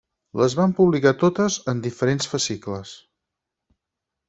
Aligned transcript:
Les 0.39 0.53
van 0.59 0.71
publicar 0.79 1.11
totes, 1.25 1.59
en 1.75 1.85
diferents 1.85 2.33
fascicles. 2.33 2.97